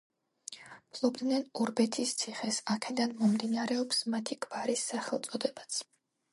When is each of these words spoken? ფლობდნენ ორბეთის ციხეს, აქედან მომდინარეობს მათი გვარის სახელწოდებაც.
ფლობდნენ 0.95 1.45
ორბეთის 1.65 2.15
ციხეს, 2.23 2.59
აქედან 2.77 3.15
მომდინარეობს 3.21 4.03
მათი 4.17 4.41
გვარის 4.49 4.91
სახელწოდებაც. 4.93 5.83